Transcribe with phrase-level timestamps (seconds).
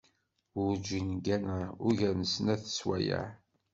[0.55, 3.27] Werǧin gganeɣ ugar n snat n sswayeε.